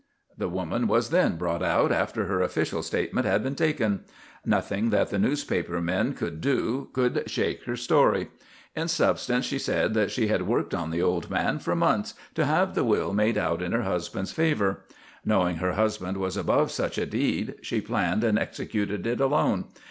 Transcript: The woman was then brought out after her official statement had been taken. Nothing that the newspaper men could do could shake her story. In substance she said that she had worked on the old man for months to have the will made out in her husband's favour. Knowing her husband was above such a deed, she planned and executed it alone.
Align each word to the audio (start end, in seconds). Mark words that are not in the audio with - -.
The 0.35 0.49
woman 0.49 0.87
was 0.87 1.11
then 1.11 1.35
brought 1.37 1.61
out 1.61 1.91
after 1.91 2.25
her 2.25 2.41
official 2.41 2.81
statement 2.81 3.27
had 3.27 3.43
been 3.43 3.53
taken. 3.53 3.99
Nothing 4.43 4.89
that 4.89 5.11
the 5.11 5.19
newspaper 5.19 5.79
men 5.79 6.15
could 6.15 6.41
do 6.41 6.89
could 6.91 7.21
shake 7.29 7.65
her 7.65 7.75
story. 7.75 8.29
In 8.75 8.87
substance 8.87 9.45
she 9.45 9.59
said 9.59 9.93
that 9.93 10.09
she 10.09 10.25
had 10.27 10.47
worked 10.47 10.73
on 10.73 10.89
the 10.89 11.03
old 11.03 11.29
man 11.29 11.59
for 11.59 11.75
months 11.75 12.15
to 12.33 12.45
have 12.45 12.73
the 12.73 12.83
will 12.83 13.13
made 13.13 13.37
out 13.37 13.61
in 13.61 13.73
her 13.73 13.83
husband's 13.83 14.31
favour. 14.31 14.85
Knowing 15.23 15.57
her 15.57 15.73
husband 15.73 16.17
was 16.17 16.35
above 16.35 16.71
such 16.71 16.97
a 16.97 17.05
deed, 17.05 17.57
she 17.61 17.79
planned 17.79 18.23
and 18.23 18.39
executed 18.39 19.05
it 19.05 19.21
alone. 19.21 19.65